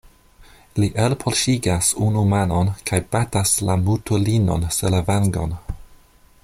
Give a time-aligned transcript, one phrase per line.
[0.83, 5.59] Li elpoŝigas unu manon kaj batas la mutulinon sur la vangon.